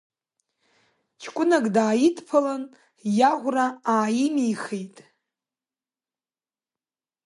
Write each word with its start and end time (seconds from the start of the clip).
Ҷкәынак 1.21 1.65
дааидԥалан, 1.75 2.63
иаӷәра 3.19 3.67
ааимеихит. 3.93 4.95